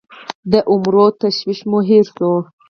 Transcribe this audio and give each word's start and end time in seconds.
د 0.51 0.53
عمرو 0.71 1.05
تشویش 1.21 1.59
مو 1.69 1.79
هېر 1.89 2.05
سوو 2.15 2.39